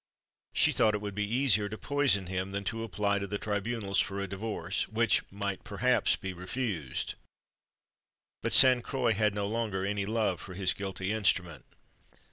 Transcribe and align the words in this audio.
She 0.51 0.71
thought 0.71 0.95
it 0.95 1.01
would 1.01 1.13
be 1.13 1.29
easier 1.31 1.69
to 1.69 1.77
poison 1.77 2.25
him 2.25 2.53
than 2.53 2.63
to 2.63 2.83
apply 2.83 3.19
to 3.19 3.27
the 3.27 3.37
tribunals 3.37 3.99
for 3.99 4.19
a 4.19 4.25
divorce, 4.25 4.87
which 4.87 5.21
might, 5.31 5.63
perhaps, 5.63 6.15
be 6.15 6.33
refused. 6.33 7.13
But 8.41 8.51
Sainte 8.51 8.83
Croix 8.83 9.13
had 9.13 9.35
no 9.35 9.45
longer 9.45 9.85
any 9.85 10.07
love 10.07 10.41
for 10.41 10.55
his 10.55 10.73
guilty 10.73 11.11
instrument. 11.11 11.65